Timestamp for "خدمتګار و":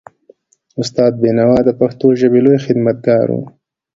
2.65-3.39